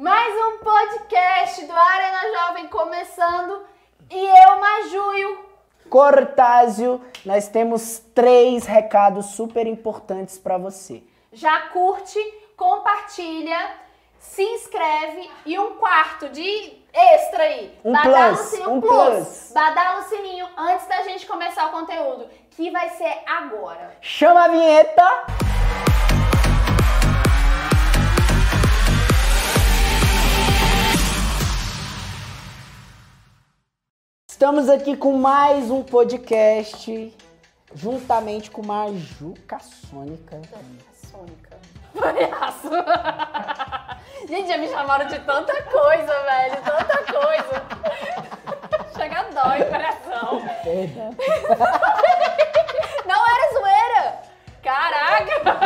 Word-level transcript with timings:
Mais 0.00 0.32
um 0.32 0.58
podcast 0.58 1.64
do 1.64 1.72
Arena 1.72 2.20
Jovem 2.32 2.68
começando 2.68 3.66
e 4.08 4.26
eu, 4.26 4.60
Majuio. 4.60 5.44
Cortázio, 5.90 7.04
nós 7.26 7.48
temos 7.48 7.98
três 8.14 8.64
recados 8.64 9.26
super 9.26 9.66
importantes 9.66 10.38
para 10.38 10.56
você. 10.56 11.02
Já 11.32 11.62
curte, 11.70 12.16
compartilha, 12.56 13.58
se 14.20 14.44
inscreve 14.44 15.28
e 15.44 15.58
um 15.58 15.74
quarto 15.74 16.28
de 16.28 16.80
extra 16.92 17.42
aí. 17.42 17.76
Um 17.84 17.90
Badala 17.90 18.36
plus, 18.36 18.50
sininho, 18.50 18.70
um 18.70 18.80
plus. 18.80 18.94
plus. 18.94 19.52
Badala 19.52 19.98
o 19.98 20.04
sininho 20.04 20.48
antes 20.56 20.86
da 20.86 21.02
gente 21.02 21.26
começar 21.26 21.66
o 21.66 21.72
conteúdo, 21.72 22.28
que 22.52 22.70
vai 22.70 22.88
ser 22.90 23.24
agora. 23.26 23.96
Chama 24.00 24.44
a 24.44 24.48
vinheta! 24.48 25.47
Estamos 34.48 34.70
aqui 34.70 34.96
com 34.96 35.12
mais 35.12 35.70
um 35.70 35.82
podcast, 35.82 37.14
juntamente 37.74 38.50
com 38.50 38.64
Majuca 38.64 39.58
Sônica. 39.58 40.40
Sônica. 40.94 41.58
Palhaço. 41.94 42.70
Gente, 44.26 44.48
já 44.48 44.56
me 44.56 44.66
chamaram 44.68 45.06
de 45.06 45.18
tanta 45.18 45.52
coisa, 45.64 46.14
velho. 46.22 46.56
Tanta 46.64 47.12
coisa. 47.12 47.62
Chega 48.96 49.22
dói 49.34 49.60
o 49.60 49.66
coração. 49.66 50.40
Perdão. 50.64 51.14
Não 53.04 53.26
era 53.26 53.52
zoeira. 53.52 54.22
Caraca. 54.62 55.58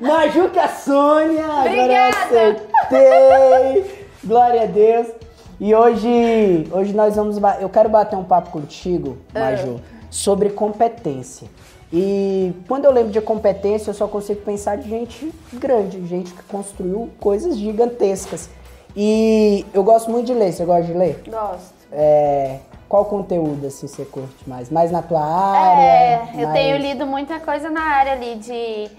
Majuca 0.00 0.68
Sônia! 0.70 1.44
Agora 1.44 1.70
eu 1.70 1.82
Obrigada. 1.84 2.16
acertei! 2.18 4.08
Glória 4.24 4.62
a 4.62 4.66
Deus! 4.66 5.21
E 5.64 5.72
hoje, 5.72 6.68
hoje 6.72 6.92
nós 6.92 7.14
vamos. 7.14 7.36
Eu 7.60 7.68
quero 7.68 7.88
bater 7.88 8.16
um 8.16 8.24
papo 8.24 8.50
contigo, 8.50 9.18
Ah. 9.32 9.50
Maju, 9.52 9.80
sobre 10.10 10.50
competência. 10.50 11.46
E 11.92 12.52
quando 12.66 12.84
eu 12.84 12.90
lembro 12.90 13.12
de 13.12 13.20
competência, 13.20 13.90
eu 13.90 13.94
só 13.94 14.08
consigo 14.08 14.40
pensar 14.40 14.76
de 14.76 14.88
gente 14.90 15.32
grande, 15.52 16.04
gente 16.08 16.32
que 16.32 16.42
construiu 16.44 17.10
coisas 17.20 17.56
gigantescas. 17.56 18.50
E 18.96 19.64
eu 19.72 19.84
gosto 19.84 20.10
muito 20.10 20.26
de 20.26 20.34
ler. 20.34 20.52
Você 20.52 20.64
gosta 20.64 20.82
de 20.82 20.94
ler? 20.94 21.22
Gosto. 21.30 21.74
É, 21.92 22.58
qual 22.88 23.04
conteúdo 23.04 23.64
assim 23.68 23.86
você 23.86 24.04
curte 24.04 24.48
mais? 24.48 24.68
Mais 24.68 24.90
na 24.90 25.00
tua 25.00 25.22
área? 25.24 25.80
É, 25.80 26.30
eu 26.42 26.48
mais- 26.48 26.52
tenho 26.54 26.76
lido 26.78 27.06
muita 27.06 27.38
coisa 27.38 27.70
na 27.70 27.82
área 27.82 28.14
ali 28.14 28.34
de, 28.34 28.90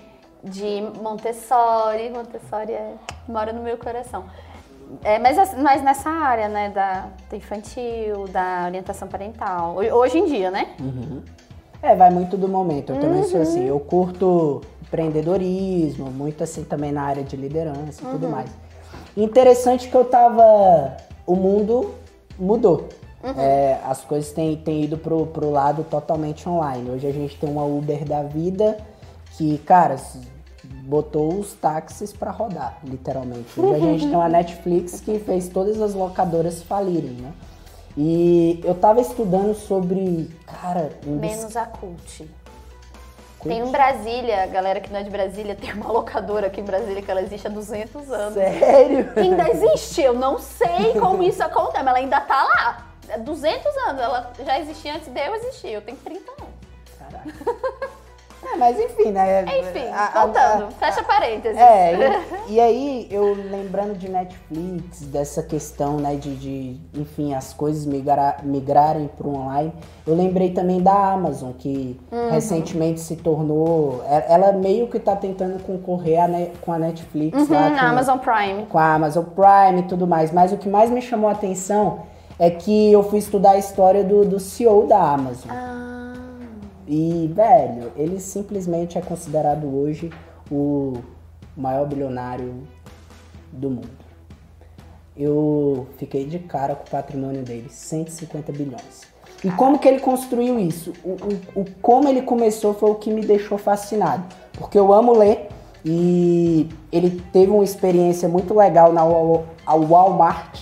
de 0.41 0.81
Montessori. 1.01 2.09
Montessori 2.09 2.71
é, 2.71 2.93
mora 3.27 3.51
no 3.51 3.61
meu 3.61 3.77
coração. 3.77 4.23
É, 5.03 5.19
mas, 5.19 5.37
as- 5.37 5.53
mas 5.57 5.81
nessa 5.81 6.09
área, 6.09 6.47
né, 6.49 6.69
da, 6.69 7.07
do 7.29 7.35
infantil, 7.35 8.27
da 8.29 8.63
orientação 8.67 9.07
parental. 9.07 9.75
Ho- 9.75 9.95
Hoje 9.97 10.17
em 10.19 10.25
dia, 10.25 10.51
né? 10.51 10.67
É, 11.81 11.95
vai 11.95 12.09
muito 12.09 12.37
do 12.37 12.47
momento. 12.47 12.93
Eu 12.93 12.99
também 12.99 13.23
sou 13.23 13.37
Uhum. 13.37 13.41
assim. 13.41 13.63
Eu 13.65 13.79
curto 13.79 14.61
empreendedorismo, 14.81 16.09
muito 16.11 16.43
assim 16.43 16.63
também 16.63 16.91
na 16.91 17.03
área 17.03 17.23
de 17.23 17.35
liderança 17.35 18.01
e 18.01 18.05
Uhum. 18.05 18.11
tudo 18.11 18.29
mais. 18.29 18.49
Interessante 19.15 19.87
que 19.89 19.95
eu 19.95 20.05
tava. 20.05 20.97
O 21.25 21.35
mundo 21.35 21.93
mudou. 22.37 22.89
Uhum. 23.23 23.33
É, 23.39 23.79
as 23.85 24.01
coisas 24.01 24.31
têm, 24.33 24.57
têm 24.57 24.83
ido 24.83 24.97
pro, 24.97 25.25
pro 25.27 25.49
lado 25.49 25.83
totalmente 25.85 26.47
online. 26.49 26.89
Hoje 26.89 27.07
a 27.07 27.11
gente 27.13 27.37
tem 27.37 27.49
uma 27.49 27.63
Uber 27.63 28.03
da 28.05 28.21
vida 28.23 28.77
que, 29.37 29.57
cara, 29.59 29.95
botou 30.85 31.39
os 31.39 31.53
táxis 31.53 32.11
pra 32.11 32.31
rodar, 32.31 32.77
literalmente. 32.83 33.59
Hoje 33.59 33.75
a 33.75 33.79
gente 33.79 34.07
tem 34.07 34.15
uma 34.15 34.27
Netflix 34.27 34.99
que 34.99 35.17
fez 35.19 35.47
todas 35.47 35.81
as 35.81 35.93
locadoras 35.93 36.61
falirem, 36.61 37.11
né? 37.11 37.31
E 37.97 38.59
eu 38.63 38.75
tava 38.75 38.99
estudando 38.99 39.53
sobre, 39.53 40.29
cara, 40.45 40.91
um 41.07 41.15
Menos 41.17 41.55
a 41.55 41.65
cult. 41.65 42.27
Tem 43.43 43.61
um 43.61 43.71
Brasília, 43.71 44.43
a 44.43 44.47
galera 44.47 44.79
que 44.79 44.91
não 44.91 44.99
é 44.99 45.03
de 45.03 45.09
Brasília, 45.09 45.53
tem 45.55 45.73
uma 45.73 45.91
locadora 45.91 46.47
aqui 46.47 46.61
em 46.61 46.65
Brasília 46.65 47.01
que 47.01 47.11
ela 47.11 47.21
existe 47.21 47.45
há 47.45 47.49
200 47.49 48.11
anos. 48.11 48.33
Sério? 48.33 49.11
Ainda 49.15 49.49
existe, 49.49 50.01
eu 50.01 50.13
não 50.13 50.39
sei 50.39 50.93
como 50.99 51.21
isso 51.23 51.43
acontece, 51.43 51.83
mas 51.83 51.87
ela 51.87 51.97
ainda 51.97 52.21
tá 52.21 52.43
lá. 52.43 52.87
Há 53.13 53.17
200 53.17 53.77
anos, 53.89 54.01
ela 54.01 54.33
já 54.45 54.59
existia 54.59 54.95
antes 54.95 55.07
de 55.07 55.19
eu 55.19 55.35
existir, 55.35 55.71
eu 55.71 55.81
tenho 55.81 55.97
30 55.97 56.31
anos. 56.31 56.53
Caraca. 56.97 57.73
É, 58.53 58.57
mas 58.57 58.79
enfim, 58.79 59.11
né? 59.11 59.43
Enfim, 59.59 59.87
A- 59.91 60.11
a- 60.21 60.25
voltando, 60.25 60.65
a- 60.65 60.71
fecha 60.71 61.03
parênteses. 61.03 61.57
É, 61.57 61.93
e, 62.47 62.53
e 62.53 62.59
aí 62.59 63.07
eu 63.09 63.33
lembrando 63.49 63.97
de 63.97 64.07
Netflix, 64.09 65.01
dessa 65.07 65.41
questão, 65.41 65.97
né, 65.97 66.15
de, 66.15 66.35
de 66.35 66.79
enfim, 66.99 67.33
as 67.33 67.53
coisas 67.53 67.85
migra- 67.85 68.37
migrarem 68.43 69.09
para 69.17 69.27
o 69.27 69.35
online, 69.35 69.73
eu 70.05 70.15
lembrei 70.15 70.51
também 70.51 70.81
da 70.81 70.93
Amazon, 71.13 71.51
que 71.57 71.99
Uhum. 72.11 72.29
recentemente 72.31 72.99
se 72.99 73.15
tornou. 73.15 74.03
e- 74.09 74.31
Ela 74.33 74.51
meio 74.53 74.87
que 74.87 74.99
tá 74.99 75.15
tentando 75.15 75.61
concorrer 75.63 76.19
a 76.19 76.27
com 76.61 76.71
a 76.71 76.79
Netflix 76.79 77.47
lá. 77.49 77.61
Uhum, 77.63 77.69
com- 77.69 77.75
na 77.75 77.89
Amazon 77.89 78.17
Prime. 78.19 78.65
com 78.67 78.77
a 78.77 78.93
Amazon 78.93 79.23
Prime 79.25 79.79
e 79.81 79.83
tudo 79.83 80.05
mais. 80.07 80.31
Mas 80.31 80.51
o 80.51 80.57
que 80.57 80.69
mais 80.69 80.89
me 80.89 81.01
chamou 81.01 81.29
a 81.29 81.33
atenção 81.33 82.01
é 82.39 82.49
que 82.49 82.91
eu 82.91 83.03
fui 83.03 83.19
estudar 83.19 83.51
a 83.51 83.57
história 83.57 84.03
do, 84.03 84.25
do 84.25 84.39
CEO 84.39 84.87
da 84.87 84.99
Amazon. 84.99 85.49
Ah, 85.51 85.92
E, 86.87 87.31
velho, 87.33 87.91
ele 87.95 88.19
simplesmente 88.19 88.97
é 88.97 89.01
considerado 89.01 89.65
hoje 89.65 90.11
o 90.51 90.93
maior 91.55 91.87
bilionário 91.87 92.53
do 93.51 93.69
mundo. 93.69 94.03
Eu 95.15 95.87
fiquei 95.97 96.25
de 96.25 96.39
cara 96.39 96.75
com 96.75 96.85
o 96.87 96.89
patrimônio 96.89 97.43
dele, 97.43 97.67
150 97.69 98.51
bilhões. 98.51 99.01
E 99.43 99.51
como 99.51 99.77
que 99.77 99.87
ele 99.87 99.99
construiu 99.99 100.57
isso? 100.57 100.93
O, 101.03 101.09
o- 101.11 101.61
o- 101.61 101.65
como 101.81 102.07
ele 102.09 102.21
começou 102.23 102.73
foi 102.73 102.89
o 102.91 102.95
que 102.95 103.11
me 103.11 103.21
deixou 103.21 103.57
fascinado. 103.57 104.23
Porque 104.53 104.77
eu 104.79 104.91
amo 104.93 105.13
ler 105.17 105.49
e 105.85 106.67
ele 106.91 107.21
teve 107.31 107.51
uma 107.51 107.63
experiência 107.63 108.27
muito 108.27 108.53
legal 108.55 108.91
na 108.93 109.03
Walmart, 109.75 110.59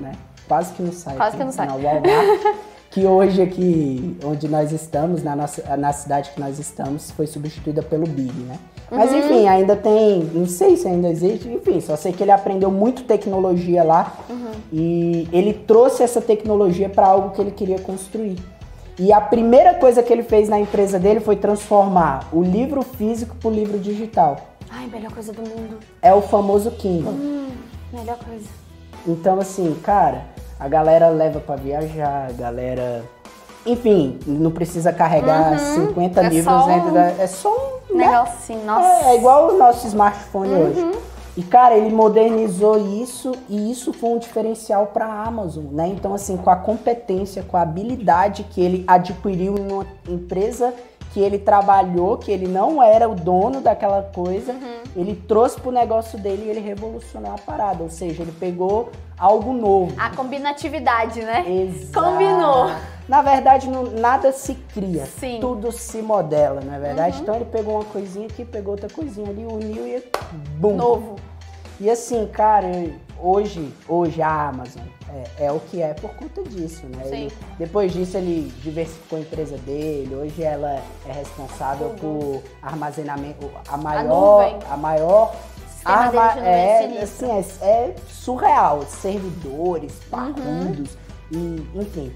né? 0.00 0.12
Quase 0.48 0.72
que 0.72 0.82
não 0.82 0.92
sai. 0.92 1.12
Uhum. 1.14 1.18
Quase 1.18 1.36
que 1.36 1.44
não 1.44 1.52
sai. 1.52 1.66
Na 1.66 1.74
Walmart. 1.74 2.56
que 2.90 3.06
hoje 3.06 3.40
aqui, 3.40 4.16
onde 4.24 4.48
nós 4.48 4.72
estamos, 4.72 5.22
na, 5.22 5.36
nossa, 5.36 5.76
na 5.76 5.92
cidade 5.92 6.30
que 6.32 6.40
nós 6.40 6.58
estamos, 6.58 7.10
foi 7.12 7.26
substituída 7.26 7.82
pelo 7.82 8.06
Big, 8.06 8.32
né? 8.32 8.58
Mas 8.90 9.12
Uhum. 9.12 9.18
enfim, 9.20 9.46
ainda 9.46 9.76
tem, 9.76 10.24
não 10.34 10.46
sei 10.46 10.76
se 10.76 10.88
ainda 10.88 11.08
existe, 11.08 11.48
enfim, 11.48 11.80
só 11.80 11.94
sei 11.94 12.12
que 12.12 12.20
ele 12.24 12.32
aprendeu 12.32 12.70
muito 12.72 13.04
tecnologia 13.04 13.84
lá 13.84 14.12
Uhum. 14.28 14.50
e 14.72 15.28
ele 15.32 15.52
trouxe 15.54 16.02
essa 16.02 16.20
tecnologia 16.20 16.88
para 16.88 17.06
algo 17.06 17.30
que 17.30 17.40
ele 17.40 17.52
queria 17.52 17.78
construir. 17.78 18.36
E 18.98 19.12
a 19.12 19.20
primeira 19.20 19.74
coisa 19.74 20.02
que 20.02 20.12
ele 20.12 20.24
fez 20.24 20.48
na 20.48 20.58
empresa 20.58 20.98
dele 20.98 21.20
foi 21.20 21.36
transformar 21.36 22.28
o 22.32 22.42
livro 22.42 22.82
físico 22.82 23.36
para 23.36 23.48
o 23.48 23.52
livro 23.52 23.78
digital. 23.78 24.48
ai, 24.68 24.86
melhor 24.88 25.12
coisa 25.12 25.32
do 25.32 25.40
mundo. 25.42 25.78
É 26.02 26.12
o 26.12 26.20
famoso 26.20 26.70
Kindle. 26.72 27.12
Hum, 27.12 27.48
melhor 27.92 28.18
coisa. 28.18 28.46
Então, 29.06 29.38
assim, 29.40 29.74
cara, 29.82 30.24
a 30.60 30.68
galera 30.68 31.08
leva 31.08 31.40
pra 31.40 31.56
viajar, 31.56 32.28
a 32.28 32.32
galera. 32.32 33.02
Enfim, 33.66 34.18
não 34.26 34.50
precisa 34.50 34.92
carregar 34.92 35.58
50 35.58 36.20
É 36.20 36.28
livros 36.28 36.66
dentro 36.66 36.90
um- 36.90 36.92
da. 36.94 37.06
É 37.18 37.26
só 37.26 37.50
um. 37.90 37.96
né? 37.96 38.06
Negocinho, 38.08 38.64
nossa. 38.64 39.06
É, 39.08 39.10
é 39.12 39.16
igual 39.16 39.48
o 39.54 39.58
nosso 39.58 39.86
smartphone 39.88 40.50
Uhum. 40.54 40.66
hoje. 40.68 40.98
E, 41.36 41.42
cara, 41.42 41.76
ele 41.76 41.94
modernizou 41.94 42.76
isso 43.02 43.32
e 43.48 43.70
isso 43.70 43.92
foi 43.92 44.10
um 44.10 44.18
diferencial 44.18 44.86
para 44.88 45.06
a 45.06 45.24
Amazon, 45.26 45.64
né? 45.72 45.86
Então, 45.88 46.12
assim, 46.12 46.36
com 46.36 46.50
a 46.50 46.56
competência, 46.56 47.42
com 47.46 47.56
a 47.56 47.62
habilidade 47.62 48.44
que 48.44 48.60
ele 48.60 48.84
adquiriu 48.86 49.54
em 49.56 49.72
uma 49.72 49.86
empresa 50.08 50.74
que 51.12 51.20
ele 51.20 51.38
trabalhou, 51.38 52.16
que 52.18 52.30
ele 52.30 52.46
não 52.46 52.80
era 52.82 53.08
o 53.08 53.14
dono 53.16 53.60
daquela 53.60 54.00
coisa, 54.02 54.52
Uhum. 54.52 54.80
ele 54.94 55.16
trouxe 55.26 55.60
pro 55.60 55.72
negócio 55.72 56.16
dele 56.18 56.44
e 56.46 56.50
ele 56.50 56.60
revolucionou 56.60 57.32
a 57.32 57.38
parada. 57.38 57.82
Ou 57.82 57.90
seja, 57.90 58.22
ele 58.22 58.30
pegou 58.32 58.90
algo 59.18 59.52
novo. 59.52 59.92
A 59.98 60.10
combinatividade, 60.10 61.20
né? 61.22 61.44
Exato. 61.48 61.92
Combinou. 62.06 62.70
Na 63.08 63.22
verdade, 63.22 63.68
não- 63.68 63.90
nada 63.90 64.30
se 64.30 64.54
cria. 64.72 65.04
Sim. 65.06 65.38
Tudo 65.40 65.72
se 65.72 66.00
modela, 66.00 66.60
não 66.64 66.74
é 66.74 66.78
verdade? 66.78 67.20
Então 67.20 67.34
ele 67.34 67.44
pegou 67.46 67.74
uma 67.74 67.84
coisinha 67.84 68.26
aqui, 68.28 68.44
pegou 68.44 68.74
outra 68.74 68.88
coisinha 68.88 69.28
ali, 69.30 69.44
uniu 69.44 69.84
e 69.86 70.04
bum. 70.58 70.76
Novo. 70.76 71.16
E 71.80 71.90
assim, 71.90 72.26
cara, 72.32 72.68
hoje, 73.22 73.72
hoje 73.88 74.20
a 74.22 74.48
Amazon 74.48 74.82
é, 75.38 75.46
é 75.46 75.52
o 75.52 75.60
que 75.60 75.80
é 75.82 75.94
por 75.94 76.10
conta 76.14 76.42
disso, 76.42 76.86
né? 76.86 77.02
Ele- 77.06 77.32
depois 77.58 77.92
disso 77.92 78.16
ele 78.16 78.52
diversificou 78.62 79.18
a 79.18 79.22
empresa 79.22 79.56
dele, 79.58 80.14
hoje 80.14 80.42
ela 80.42 80.80
é 81.06 81.12
responsável 81.12 81.90
por 82.00 82.42
armazenamento, 82.62 83.50
a 83.68 83.76
maior, 83.76 84.04
nuvem. 84.48 84.58
a 84.70 84.76
maior 84.76 85.34
nuvem 85.86 86.20
é 86.44 86.98
é, 86.98 87.02
assim, 87.02 87.30
é, 87.30 87.66
é 87.66 87.94
surreal, 88.08 88.82
servidores, 88.88 89.92
Uhum. 89.94 90.10
parrudos, 90.10 90.90
e 91.30 91.66
enfim. 91.74 92.12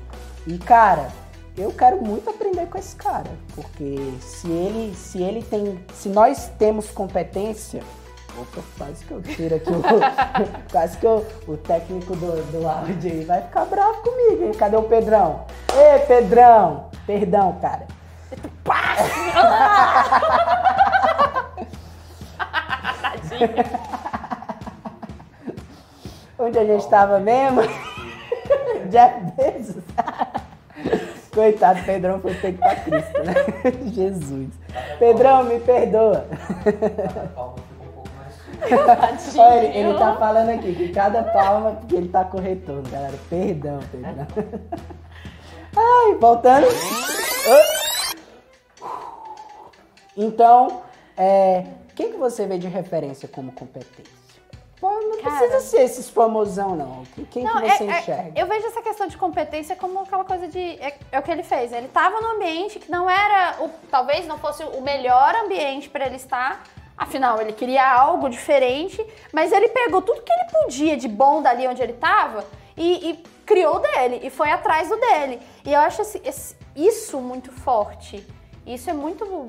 E 0.47 0.59
cara, 0.59 1.09
eu 1.57 1.73
quero 1.73 2.03
muito 2.05 2.29
aprender 2.31 2.67
com 2.67 2.77
esse 2.79 2.95
cara, 2.97 3.31
porque 3.55 3.97
se 4.21 4.49
ele, 4.51 4.95
se 4.95 5.23
ele 5.23 5.43
tem, 5.43 5.79
se 5.95 6.09
nós 6.09 6.51
temos 6.59 6.91
competência, 6.91 7.81
Opa, 8.37 8.61
quase 8.77 9.05
que 9.05 9.13
eu 9.13 9.23
tiro 9.23 9.55
aqui 9.55 9.71
o. 9.71 9.81
quase 10.73 10.99
que 10.99 11.07
eu, 11.07 11.25
o 11.47 11.57
técnico 11.57 12.17
do, 12.17 12.33
do 12.51 12.67
áudio 12.69 13.13
aí 13.13 13.25
vai 13.25 13.43
ficar 13.43 13.65
bravo 13.67 14.03
comigo, 14.03 14.45
hein? 14.45 14.51
Cadê 14.53 14.77
o 14.77 14.83
Pedrão? 14.83 15.45
Ê, 15.73 16.01
Pedrão! 16.01 16.91
Perdão, 17.07 17.57
cara. 17.61 17.87
Onde 26.39 26.59
a 26.59 26.65
gente 26.65 26.89
tava 26.89 27.21
mesmo? 27.21 27.61
Jeff 28.91 29.21
Bezos. 29.37 29.85
Coitado, 31.33 31.83
Pedrão 31.85 32.19
foi 32.21 32.35
feito 32.35 32.59
pra 32.59 32.75
Cristo, 32.77 33.23
né? 33.25 33.35
Jesus. 33.93 34.49
Pedrão, 34.99 35.45
me 35.45 35.61
perdoa. 35.61 36.27
Olha, 39.39 39.65
ele, 39.65 39.79
ele 39.79 39.99
tá 39.99 40.17
falando 40.17 40.49
aqui 40.51 40.75
que 40.75 40.89
cada 40.93 41.23
palma, 41.23 41.73
porque 41.73 41.97
ele 41.97 42.09
tá 42.09 42.25
com 42.25 42.39
retorno, 42.41 42.89
galera. 42.89 43.15
Perdão, 43.29 43.81
Pedrão. 43.91 44.27
Ai, 45.77 46.15
voltando. 46.15 46.67
Então, 50.17 50.83
é, 51.17 51.65
quem 51.95 52.13
que 52.13 52.17
você 52.17 52.47
vê 52.47 52.59
de 52.59 52.69
referência 52.69 53.29
como 53.29 53.53
competência? 53.53 54.15
Não 54.83 55.19
Cara. 55.23 55.39
precisa 55.39 55.61
ser 55.61 55.81
esses 55.83 56.11
famosão, 56.11 56.77
não. 56.77 57.05
Quem 57.31 57.43
Não, 57.43 57.57
que 57.59 57.65
é- 57.67 57.71
você 57.77 57.85
é- 57.85 58.01
enxerga? 58.01 58.33
eu 58.39 58.47
vejo 58.47 58.67
essa 58.67 58.83
questão 58.83 59.07
de 59.07 59.17
competência 59.17 59.75
como 59.75 60.01
aquela 60.01 60.25
coisa 60.25 60.47
de. 60.47 60.61
É, 60.61 60.99
é 61.11 61.19
o 61.19 61.23
que 61.23 61.31
ele 61.31 61.43
fez. 61.43 61.73
Ele 61.73 61.87
estava 61.87 62.21
num 62.21 62.33
ambiente 62.37 62.79
que 62.79 62.91
não 62.91 63.09
era. 63.09 63.57
O, 63.63 63.71
talvez 63.91 64.27
não 64.27 64.37
fosse 64.37 64.63
o 64.63 64.83
melhor 64.83 65.35
ambiente 65.37 65.89
para 65.89 66.05
ele 66.05 66.17
estar. 66.17 66.63
Afinal, 66.97 67.41
ele 67.41 67.53
queria 67.53 67.93
algo 67.93 68.29
diferente, 68.29 69.05
mas 69.33 69.51
ele 69.53 69.69
pegou 69.69 70.01
tudo 70.01 70.23
que 70.23 70.33
ele 70.33 70.45
podia 70.53 70.97
de 70.97 71.09
bom 71.09 71.43
dali 71.43 71.67
onde 71.67 71.83
ele 71.83 71.93
estava 71.93 72.45
e, 72.77 73.11
e 73.11 73.17
criou 73.45 73.77
o 73.77 73.79
dele, 73.81 74.21
e 74.23 74.31
foi 74.31 74.51
atrás 74.51 74.89
do 74.89 74.97
dele. 74.97 75.41
E 75.65 75.73
eu 75.73 75.81
acho 75.81 76.03
esse- 76.03 76.23
esse- 76.25 76.57
isso 76.75 77.21
muito 77.21 77.51
forte. 77.53 78.25
Isso 78.67 78.89
é 78.89 78.93
muito 78.93 79.47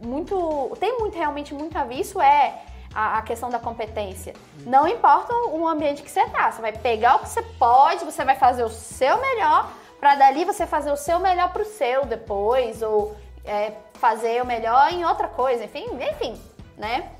muito. 0.00 0.76
Tem 0.80 0.98
muito, 0.98 1.16
realmente 1.16 1.54
muito 1.54 1.76
a 1.78 1.84
ver. 1.84 1.94
Isso 2.00 2.20
é 2.20 2.60
a, 2.94 3.18
a 3.18 3.22
questão 3.22 3.48
da 3.50 3.58
competência. 3.58 4.34
Não 4.66 4.86
importa 4.86 5.32
o 5.34 5.66
ambiente 5.66 6.02
que 6.02 6.10
você 6.10 6.26
tá. 6.28 6.50
Você 6.50 6.60
vai 6.60 6.72
pegar 6.72 7.16
o 7.16 7.18
que 7.20 7.28
você 7.28 7.42
pode, 7.42 8.04
você 8.04 8.24
vai 8.24 8.34
fazer 8.36 8.64
o 8.64 8.68
seu 8.68 9.20
melhor, 9.20 9.70
pra 10.00 10.14
dali 10.16 10.44
você 10.44 10.66
fazer 10.66 10.90
o 10.90 10.96
seu 10.96 11.18
melhor 11.20 11.52
pro 11.52 11.64
seu 11.64 12.04
depois, 12.04 12.82
ou 12.82 13.16
é, 13.44 13.72
fazer 13.94 14.42
o 14.42 14.46
melhor 14.46 14.92
em 14.92 15.04
outra 15.04 15.28
coisa. 15.28 15.64
Enfim, 15.64 15.86
enfim, 16.10 16.40
né? 16.76 17.10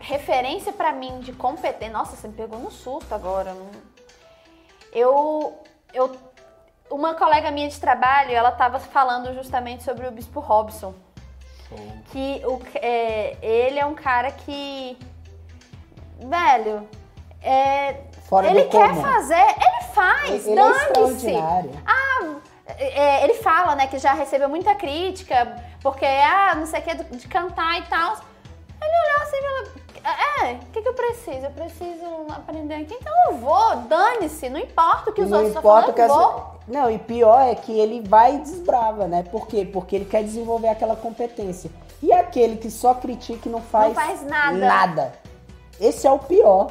Referência 0.00 0.72
pra 0.72 0.92
mim 0.92 1.20
de 1.20 1.32
competência. 1.32 1.92
Nossa, 1.92 2.16
você 2.16 2.28
me 2.28 2.34
pegou 2.34 2.58
no 2.58 2.70
susto 2.70 3.14
agora. 3.14 3.54
Eu. 4.92 5.58
eu 5.92 6.16
uma 6.90 7.14
colega 7.14 7.52
minha 7.52 7.68
de 7.68 7.78
trabalho, 7.78 8.32
ela 8.32 8.50
tava 8.50 8.80
falando 8.80 9.32
justamente 9.32 9.84
sobre 9.84 10.08
o 10.08 10.10
Bispo 10.10 10.40
Robson 10.40 10.92
que 12.10 12.42
o, 12.44 12.60
é, 12.74 13.36
ele 13.40 13.78
é 13.78 13.86
um 13.86 13.94
cara 13.94 14.30
que. 14.30 14.98
Velho. 16.18 16.88
É, 17.42 17.94
Fora 18.28 18.48
ele 18.50 18.64
quer 18.64 18.90
comum. 18.90 19.00
fazer, 19.00 19.34
ele 19.34 19.84
faz, 19.94 20.46
Ele 20.46 20.60
é 20.60 20.62
dane-se. 20.62 20.82
extraordinário. 20.84 21.70
É, 22.80 23.24
ele 23.24 23.34
fala, 23.34 23.74
né, 23.74 23.86
que 23.86 23.98
já 23.98 24.14
recebeu 24.14 24.48
muita 24.48 24.74
crítica, 24.74 25.54
porque, 25.82 26.06
ah, 26.06 26.54
não 26.56 26.66
sei 26.66 26.80
o 26.80 26.82
que, 26.82 26.94
de 26.94 27.28
cantar 27.28 27.78
e 27.78 27.82
tal. 27.82 28.16
Ele 28.82 28.94
olhou 29.06 29.22
assim 29.22 29.36
e 29.36 29.42
falou, 29.42 29.80
é, 30.02 30.52
o 30.54 30.72
que, 30.72 30.80
que 30.80 30.88
eu 30.88 30.94
preciso? 30.94 31.44
Eu 31.44 31.50
preciso 31.50 32.26
aprender 32.30 32.74
aqui, 32.76 32.94
então 32.94 33.12
eu 33.26 33.36
vou, 33.36 33.76
dane-se, 33.76 34.48
não 34.48 34.58
importa 34.58 35.10
o 35.10 35.12
que 35.12 35.20
os 35.20 35.28
não 35.28 35.38
outros 35.38 35.54
estão 35.54 35.60
importa 35.60 35.92
falando, 35.92 35.94
que 35.94 36.00
eu 36.00 36.04
essa... 36.06 36.14
vou. 36.14 36.60
Não, 36.66 36.90
e 36.90 36.98
pior 36.98 37.40
é 37.40 37.54
que 37.54 37.78
ele 37.78 38.00
vai 38.00 38.36
e 38.36 38.38
desbrava, 38.38 39.06
né? 39.06 39.24
Por 39.24 39.46
quê? 39.46 39.68
Porque 39.70 39.96
ele 39.96 40.04
quer 40.06 40.22
desenvolver 40.22 40.68
aquela 40.68 40.96
competência. 40.96 41.70
E 42.02 42.12
aquele 42.12 42.56
que 42.56 42.70
só 42.70 42.94
critica 42.94 43.48
e 43.48 43.52
não 43.52 43.60
faz, 43.60 43.94
Não 43.94 44.02
faz 44.02 44.22
nada. 44.22 44.56
nada. 44.56 45.12
Esse 45.78 46.06
é 46.06 46.10
o 46.10 46.18
pior. 46.18 46.70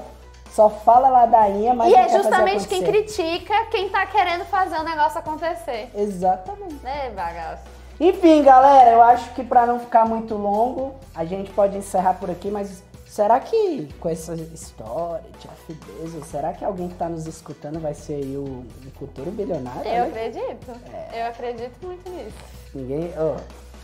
Só 0.52 0.70
fala 0.70 1.10
ladainha, 1.10 1.74
mas 1.74 1.92
E 1.92 1.96
é 1.96 2.10
justamente 2.10 2.68
quem 2.68 2.84
critica 2.84 3.66
quem 3.72 3.90
tá 3.90 4.06
querendo 4.06 4.46
fazer 4.46 4.78
o 4.78 4.84
negócio 4.84 5.20
acontecer. 5.20 5.90
Exatamente. 5.96 6.84
Né, 6.84 7.12
bagaço? 7.12 7.64
Enfim, 8.00 8.44
galera, 8.44 8.92
eu 8.92 9.02
acho 9.02 9.30
que 9.34 9.44
pra 9.44 9.66
não 9.66 9.80
ficar 9.80 10.06
muito 10.06 10.36
longo, 10.36 10.96
a 11.14 11.26
gente 11.26 11.52
pode 11.52 11.78
encerrar 11.78 12.14
por 12.14 12.32
aqui, 12.32 12.50
mas 12.50 12.82
será 13.06 13.40
que 13.42 13.90
com 14.00 14.08
essa 14.08 14.34
história 14.36 15.24
de 15.68 15.74
Bezos, 15.74 16.26
será 16.28 16.54
que 16.54 16.64
alguém 16.64 16.88
que 16.88 16.96
tá 16.96 17.10
nos 17.10 17.28
escutando 17.28 17.80
vai 17.80 17.94
ser 17.94 18.14
aí 18.16 18.38
o, 18.38 18.44
o 18.46 18.92
futuro 18.98 19.30
bilionário? 19.32 19.86
Eu 19.86 20.06
né? 20.06 20.08
acredito. 20.08 20.72
Eu 21.14 21.26
acredito 21.26 21.86
muito 21.86 22.10
nisso. 22.10 22.38
Ninguém, 22.74 23.12
ó, 23.18 23.36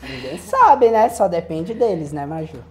ninguém 0.02 0.38
sabe, 0.38 0.90
né? 0.90 1.10
Só 1.10 1.28
depende 1.28 1.74
deles, 1.74 2.14
né, 2.14 2.26
Maju? 2.26 2.64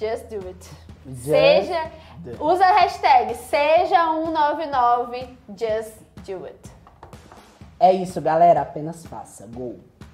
Just 0.00 0.24
do 0.24 0.44
it. 0.48 0.89
Just 1.10 1.24
seja. 1.24 1.90
it. 2.26 2.40
Usa 2.40 2.64
a 2.64 2.80
hashtag 2.80 3.34
seja199 3.34 5.36
just 5.56 5.92
do 6.26 6.46
it. 6.46 6.70
É 7.78 7.92
isso, 7.92 8.20
galera. 8.20 8.60
Apenas 8.60 9.06
faça. 9.06 9.46
Gol. 9.46 9.78